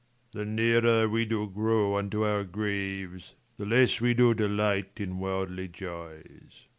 Leir. 0.33 0.43
The 0.45 0.49
nearer 0.51 1.09
we 1.09 1.25
do 1.25 1.47
grow 1.47 1.95
unto 1.95 2.25
our 2.25 2.43
graves, 2.43 3.35
The 3.57 3.67
less 3.67 4.01
we 4.01 4.15
do 4.15 4.33
delight 4.33 4.93
in 4.97 5.19
worldly 5.19 5.67
joys. 5.67 6.65